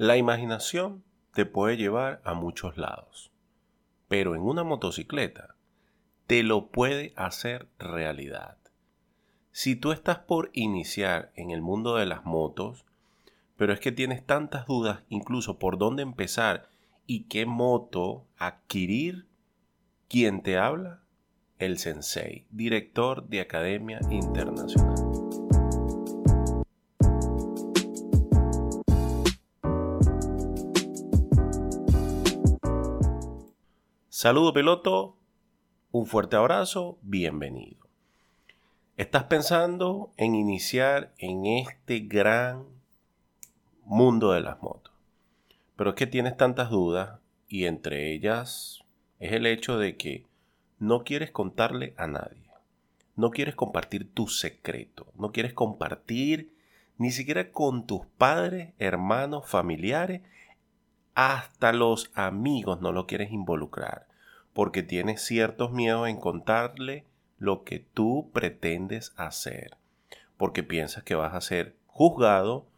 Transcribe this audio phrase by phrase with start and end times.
[0.00, 1.04] La imaginación
[1.34, 3.30] te puede llevar a muchos lados,
[4.08, 5.56] pero en una motocicleta
[6.26, 8.56] te lo puede hacer realidad.
[9.52, 12.86] Si tú estás por iniciar en el mundo de las motos,
[13.58, 16.70] pero es que tienes tantas dudas incluso por dónde empezar
[17.06, 19.26] y qué moto adquirir,
[20.08, 21.02] ¿quién te habla?
[21.58, 25.39] El sensei, director de Academia Internacional.
[34.22, 35.16] Saludo piloto,
[35.92, 37.88] un fuerte abrazo, bienvenido.
[38.98, 42.66] ¿Estás pensando en iniciar en este gran
[43.86, 44.92] mundo de las motos?
[45.74, 48.84] Pero es que tienes tantas dudas y entre ellas
[49.20, 50.26] es el hecho de que
[50.78, 52.50] no quieres contarle a nadie.
[53.16, 55.06] No quieres compartir tu secreto.
[55.16, 56.52] No quieres compartir
[56.98, 60.20] ni siquiera con tus padres, hermanos, familiares.
[61.14, 64.09] Hasta los amigos no lo quieres involucrar
[64.60, 67.06] porque tienes ciertos miedos en contarle
[67.38, 69.78] lo que tú pretendes hacer,
[70.36, 72.68] porque piensas que vas a ser juzgado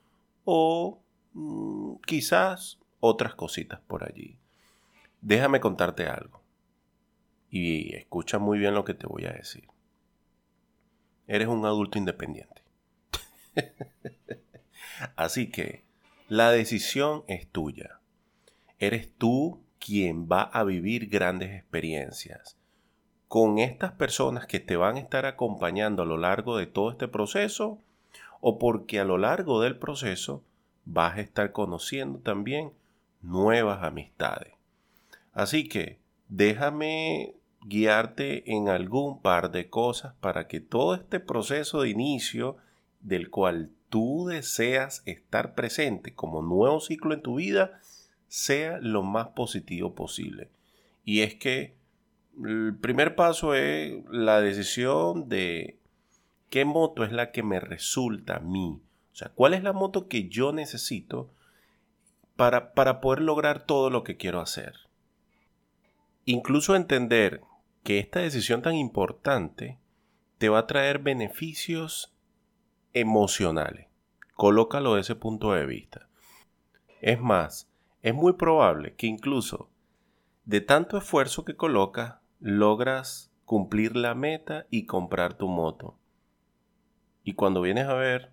[0.44, 4.38] o mm, quizás otras cositas por allí.
[5.22, 6.44] Déjame contarte algo
[7.50, 9.66] y escucha muy bien lo que te voy a decir.
[11.26, 12.62] Eres un adulto independiente.
[15.16, 15.82] Así que
[16.28, 17.98] la decisión es tuya.
[18.78, 22.56] Eres tú quien va a vivir grandes experiencias.
[23.26, 27.08] Con estas personas que te van a estar acompañando a lo largo de todo este
[27.08, 27.78] proceso
[28.40, 30.42] o porque a lo largo del proceso
[30.84, 32.70] vas a estar conociendo también
[33.22, 34.52] nuevas amistades.
[35.32, 41.90] Así que déjame guiarte en algún par de cosas para que todo este proceso de
[41.90, 42.56] inicio
[43.00, 47.80] del cual tú deseas estar presente como nuevo ciclo en tu vida
[48.32, 50.48] sea lo más positivo posible.
[51.04, 51.76] Y es que
[52.42, 55.78] el primer paso es la decisión de
[56.48, 58.80] qué moto es la que me resulta a mí.
[59.12, 61.30] O sea, cuál es la moto que yo necesito
[62.34, 64.76] para, para poder lograr todo lo que quiero hacer.
[66.24, 67.42] Incluso entender
[67.84, 69.78] que esta decisión tan importante
[70.38, 72.14] te va a traer beneficios
[72.94, 73.88] emocionales.
[74.36, 76.08] Colócalo de ese punto de vista.
[77.02, 77.68] Es más,
[78.02, 79.70] es muy probable que incluso
[80.44, 85.96] de tanto esfuerzo que colocas, logras cumplir la meta y comprar tu moto.
[87.22, 88.32] Y cuando vienes a ver,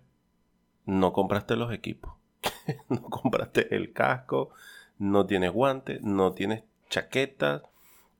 [0.86, 2.14] no compraste los equipos,
[2.88, 4.50] no compraste el casco,
[4.98, 7.62] no tienes guantes, no tienes chaquetas.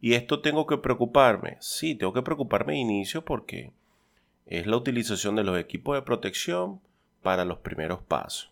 [0.00, 1.56] Y esto tengo que preocuparme.
[1.60, 3.72] Sí, tengo que preocuparme de inicio porque
[4.46, 6.80] es la utilización de los equipos de protección
[7.22, 8.50] para los primeros pasos.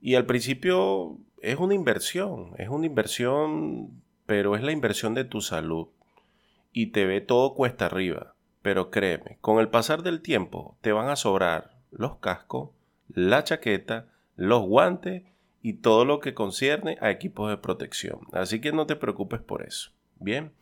[0.00, 5.40] Y al principio es una inversión, es una inversión, pero es la inversión de tu
[5.40, 5.88] salud.
[6.72, 8.34] Y te ve todo cuesta arriba.
[8.62, 12.70] Pero créeme, con el pasar del tiempo te van a sobrar los cascos,
[13.08, 15.24] la chaqueta, los guantes
[15.62, 18.20] y todo lo que concierne a equipos de protección.
[18.32, 19.90] Así que no te preocupes por eso.
[20.16, 20.52] Bien,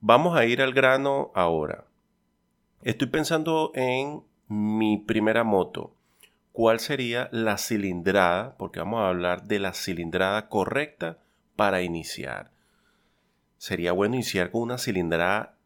[0.00, 1.86] vamos a ir al grano ahora.
[2.82, 5.94] Estoy pensando en mi primera moto
[6.54, 11.18] cuál sería la cilindrada, porque vamos a hablar de la cilindrada correcta
[11.56, 12.52] para iniciar.
[13.58, 15.56] Sería bueno iniciar con una cilindrada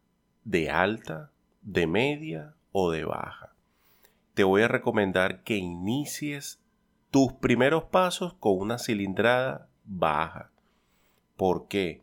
[0.45, 1.29] de alta,
[1.61, 3.53] de media o de baja.
[4.33, 6.59] Te voy a recomendar que inicies
[7.11, 10.49] tus primeros pasos con una cilindrada baja.
[11.37, 12.01] ¿Por qué?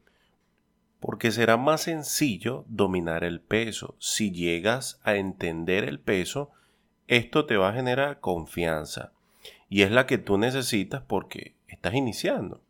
[1.01, 3.97] Porque será más sencillo dominar el peso.
[3.99, 6.53] Si llegas a entender el peso,
[7.09, 9.13] esto te va a generar confianza
[9.69, 12.61] y es la que tú necesitas porque estás iniciando.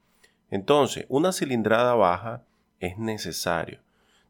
[0.51, 2.43] Entonces, una cilindrada baja
[2.81, 3.81] es necesario.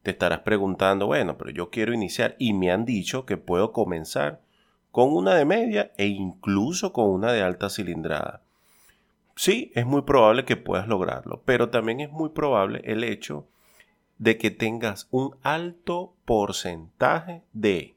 [0.03, 4.41] Te estarás preguntando, bueno, pero yo quiero iniciar y me han dicho que puedo comenzar
[4.93, 8.43] con una de media e incluso con una de alta cilindrada.
[9.35, 13.47] Sí, es muy probable que puedas lograrlo, pero también es muy probable el hecho
[14.19, 17.96] de que tengas un alto porcentaje de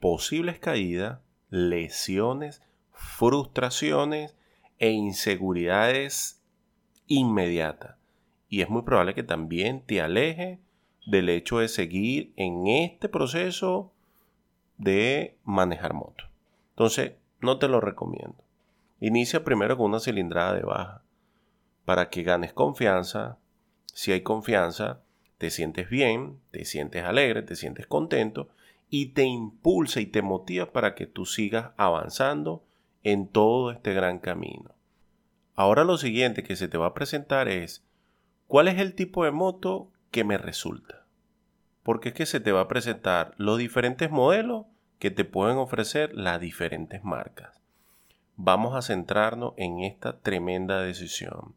[0.00, 2.62] posibles caídas, lesiones,
[2.92, 4.36] frustraciones
[4.78, 6.42] e inseguridades
[7.06, 7.96] inmediatas.
[8.48, 10.60] Y es muy probable que también te aleje
[11.06, 13.92] del hecho de seguir en este proceso
[14.76, 16.24] de manejar moto.
[16.70, 18.36] Entonces, no te lo recomiendo.
[19.00, 21.02] Inicia primero con una cilindrada de baja
[21.84, 23.38] para que ganes confianza.
[23.86, 25.00] Si hay confianza,
[25.38, 28.48] te sientes bien, te sientes alegre, te sientes contento
[28.90, 32.64] y te impulsa y te motiva para que tú sigas avanzando
[33.02, 34.74] en todo este gran camino.
[35.54, 37.84] Ahora lo siguiente que se te va a presentar es
[38.46, 41.06] cuál es el tipo de moto que me resulta.
[41.82, 44.66] Porque es que se te va a presentar los diferentes modelos
[44.98, 47.60] que te pueden ofrecer las diferentes marcas.
[48.36, 51.54] Vamos a centrarnos en esta tremenda decisión.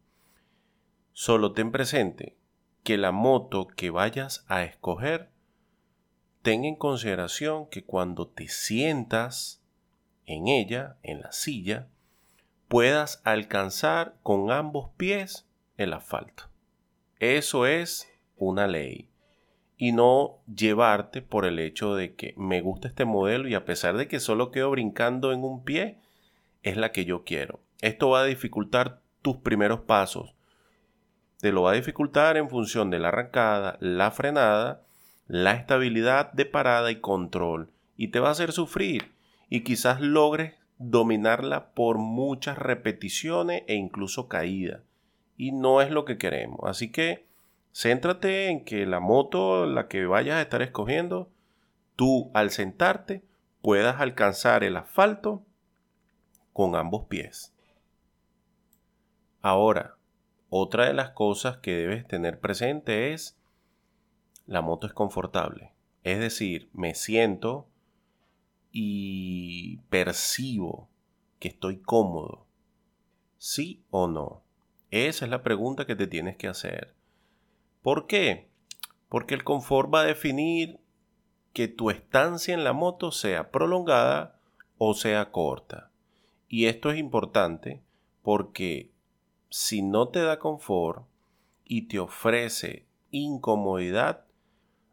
[1.12, 2.36] Solo ten presente
[2.82, 5.31] que la moto que vayas a escoger
[6.42, 9.62] ten en consideración que cuando te sientas
[10.26, 11.88] en ella, en la silla,
[12.68, 15.46] puedas alcanzar con ambos pies
[15.76, 16.44] el asfalto.
[17.18, 19.08] Eso es una ley.
[19.76, 23.96] Y no llevarte por el hecho de que me gusta este modelo y a pesar
[23.96, 25.98] de que solo quedo brincando en un pie,
[26.62, 27.60] es la que yo quiero.
[27.80, 30.34] Esto va a dificultar tus primeros pasos.
[31.38, 34.82] Te lo va a dificultar en función de la arrancada, la frenada,
[35.26, 37.70] la estabilidad de parada y control.
[37.96, 39.12] Y te va a hacer sufrir.
[39.48, 44.82] Y quizás logres dominarla por muchas repeticiones e incluso caídas.
[45.36, 46.60] Y no es lo que queremos.
[46.64, 47.26] Así que
[47.72, 51.30] céntrate en que la moto, la que vayas a estar escogiendo,
[51.96, 53.22] tú al sentarte
[53.60, 55.44] puedas alcanzar el asfalto
[56.52, 57.54] con ambos pies.
[59.40, 59.96] Ahora,
[60.50, 63.38] otra de las cosas que debes tener presente es
[64.46, 65.72] la moto es confortable.
[66.02, 67.66] Es decir, me siento
[68.72, 70.88] y percibo
[71.38, 72.46] que estoy cómodo?
[73.38, 74.42] ¿Sí o no?
[74.90, 76.94] Esa es la pregunta que te tienes que hacer.
[77.82, 78.48] ¿Por qué?
[79.08, 80.80] Porque el confort va a definir
[81.52, 84.38] que tu estancia en la moto sea prolongada
[84.78, 85.90] o sea corta.
[86.48, 87.82] Y esto es importante
[88.22, 88.90] porque
[89.50, 91.04] si no te da confort
[91.64, 94.24] y te ofrece incomodidad,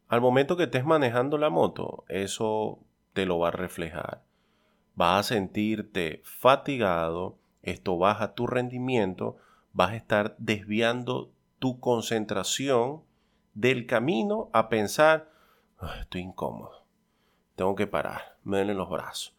[0.09, 2.79] al momento que estés manejando la moto, eso
[3.13, 4.23] te lo va a reflejar.
[4.95, 9.37] Vas a sentirte fatigado, esto baja tu rendimiento,
[9.71, 13.03] vas a estar desviando tu concentración
[13.53, 15.31] del camino a pensar,
[16.01, 16.85] estoy incómodo,
[17.55, 19.35] tengo que parar, me duelen los brazos,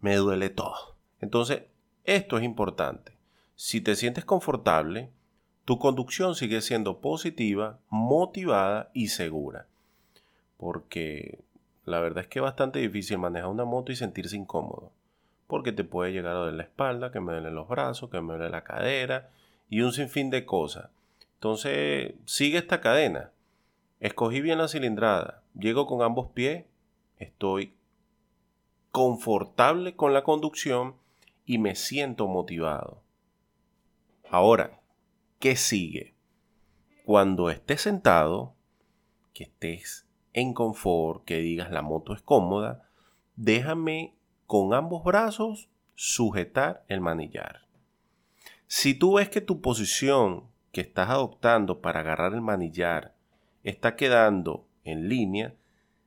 [0.00, 0.96] me duele todo.
[1.20, 1.62] Entonces,
[2.02, 3.16] esto es importante.
[3.54, 5.12] Si te sientes confortable,
[5.64, 9.69] tu conducción sigue siendo positiva, motivada y segura.
[10.60, 11.38] Porque
[11.86, 14.92] la verdad es que es bastante difícil manejar una moto y sentirse incómodo.
[15.46, 18.34] Porque te puede llegar a doler la espalda, que me duelen los brazos, que me
[18.34, 19.30] duele la cadera
[19.70, 20.90] y un sinfín de cosas.
[21.36, 23.32] Entonces, sigue esta cadena.
[24.00, 25.42] Escogí bien la cilindrada.
[25.58, 26.66] Llego con ambos pies.
[27.16, 27.72] Estoy
[28.90, 30.96] confortable con la conducción
[31.46, 33.02] y me siento motivado.
[34.28, 34.78] Ahora,
[35.38, 36.12] ¿qué sigue?
[37.06, 38.52] Cuando estés sentado,
[39.32, 42.88] que estés en confort, que digas la moto es cómoda,
[43.36, 44.14] déjame
[44.46, 47.66] con ambos brazos sujetar el manillar.
[48.66, 53.14] Si tú ves que tu posición que estás adoptando para agarrar el manillar
[53.64, 55.54] está quedando en línea,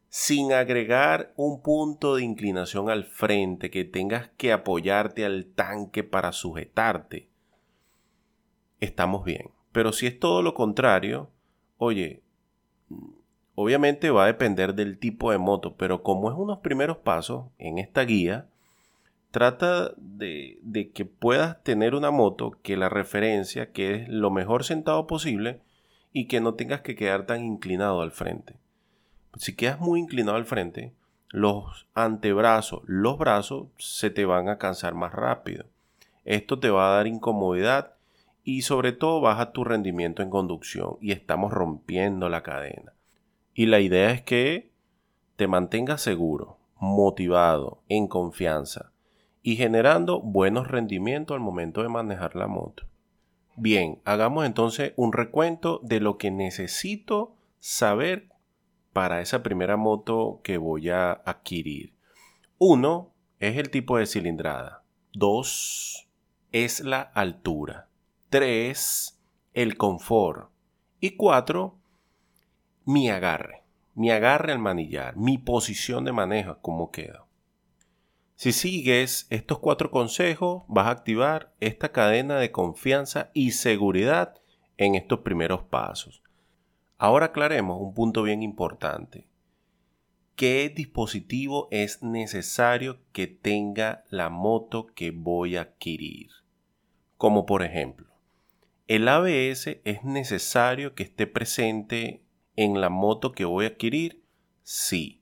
[0.09, 6.31] sin agregar un punto de inclinación al frente, que tengas que apoyarte al tanque para
[6.31, 7.29] sujetarte,
[8.79, 9.51] estamos bien.
[9.71, 11.31] Pero si es todo lo contrario,
[11.77, 12.22] oye,
[13.55, 17.77] Obviamente va a depender del tipo de moto, pero como es unos primeros pasos en
[17.77, 18.47] esta guía,
[19.33, 25.05] trata de, que puedas tener una moto que la referencia que es lo mejor sentado
[25.05, 25.59] posible
[26.11, 28.55] y que no tengas que quedar tan inclinado al frente.
[29.37, 30.93] Si quedas muy inclinado al frente,
[31.29, 35.65] los antebrazos, los brazos se te van a cansar más rápido.
[36.25, 37.95] Esto te va a dar incomodidad
[38.43, 42.93] y sobre todo baja tu rendimiento en conducción y estamos rompiendo la cadena.
[43.53, 44.71] Y la idea es que
[45.35, 48.91] te mantengas seguro, motivado, en confianza
[49.41, 52.83] y generando buenos rendimientos al momento de manejar la moto.
[53.55, 58.29] Bien, hagamos entonces un recuento de lo que necesito saber
[58.93, 61.93] para esa primera moto que voy a adquirir.
[62.57, 64.83] Uno es el tipo de cilindrada.
[65.11, 66.07] Dos
[66.51, 67.89] es la altura.
[68.29, 69.19] Tres,
[69.53, 70.49] el confort.
[70.99, 71.77] Y cuatro,
[72.85, 73.63] mi agarre,
[73.95, 77.25] mi agarre al manillar, mi posición de manejo, cómo queda.
[78.35, 84.35] Si sigues estos cuatro consejos, vas a activar esta cadena de confianza y seguridad
[84.77, 86.21] en estos primeros pasos.
[86.97, 89.27] Ahora aclaremos un punto bien importante.
[90.35, 96.31] ¿Qué dispositivo es necesario que tenga la moto que voy a adquirir?
[97.17, 98.07] Como por ejemplo,
[98.87, 102.22] el ABS es necesario que esté presente
[102.55, 104.23] en la moto que voy a adquirir?
[104.63, 105.21] Sí.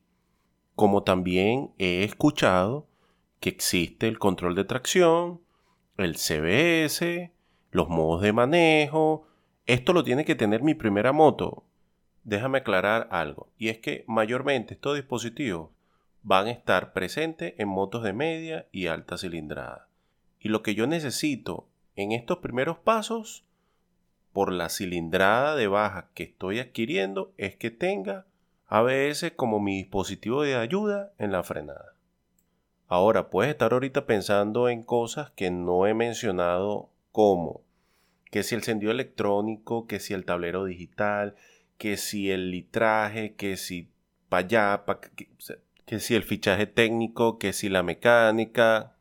[0.76, 2.88] Como también he escuchado
[3.40, 5.42] que existe el control de tracción,
[5.98, 7.32] el CBS,
[7.72, 9.28] los modos de manejo.
[9.66, 11.66] Esto lo tiene que tener mi primera moto.
[12.24, 15.72] Déjame aclarar algo, y es que mayormente estos dispositivos
[16.24, 19.88] van a estar presentes en motos de media y alta cilindrada.
[20.40, 23.44] Y lo que yo necesito en estos primeros pasos,
[24.34, 28.26] por la cilindrada de baja que estoy adquiriendo, es que tenga
[28.68, 31.96] ABS como mi dispositivo de ayuda en la frenada.
[32.88, 37.62] Ahora, puedes estar ahorita pensando en cosas que no he mencionado como
[38.30, 41.36] que si el encendido electrónico, que si el tablero digital,
[41.78, 43.92] que si el litraje, que si
[44.30, 44.86] para allá,
[45.86, 48.96] que si el fichaje técnico, que si la mecánica.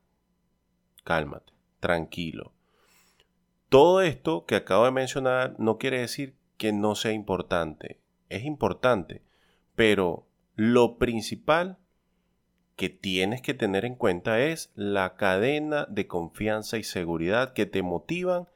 [1.04, 2.52] Cálmate, tranquilo.
[3.70, 8.00] Todo esto que acabo de mencionar no quiere decir que no sea importante.
[8.28, 9.22] Es importante,
[9.76, 11.78] pero lo principal
[12.74, 17.82] que tienes que tener en cuenta es la cadena de confianza y seguridad que te
[17.82, 18.48] motivan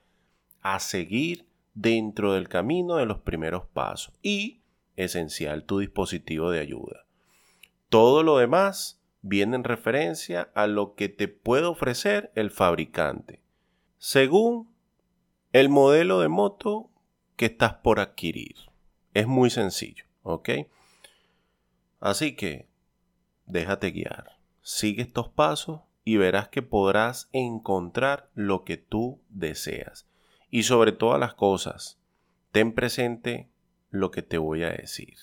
[0.63, 4.63] a seguir dentro del camino de los primeros pasos y,
[4.97, 7.07] esencial, tu dispositivo de ayuda.
[7.89, 13.43] Todo lo demás viene en referencia a lo que te puede ofrecer el fabricante,
[13.99, 14.74] según
[15.55, 16.91] el modelo de moto
[17.37, 18.57] que estás por adquirir.
[19.15, 20.49] Es muy sencillo, ¿ok?
[22.01, 22.67] Así que
[23.47, 30.09] déjate guiar, sigue estos pasos y verás que podrás encontrar lo que tú deseas.
[30.51, 32.01] Y sobre todas las cosas,
[32.51, 33.49] ten presente
[33.91, 35.15] lo que te voy a decir.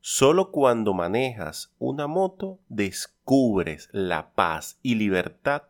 [0.00, 5.64] Solo cuando manejas una moto descubres la paz y libertad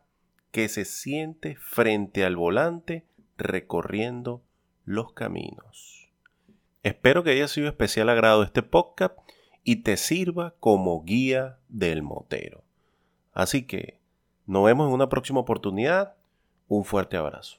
[0.52, 3.04] que se siente frente al volante
[3.36, 4.42] recorriendo
[4.84, 6.10] los caminos.
[6.82, 9.16] Espero que haya sido especial agrado este podcast
[9.62, 12.62] y te sirva como guía del motero.
[13.32, 13.98] Así que
[14.46, 16.14] nos vemos en una próxima oportunidad.
[16.68, 17.58] Un fuerte abrazo.